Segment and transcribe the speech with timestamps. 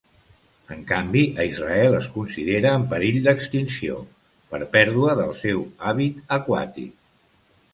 [0.75, 3.99] En canvi a Israel es considera en perill d'extinció
[4.55, 6.99] per pèrdua del seu hàbit aquàtic.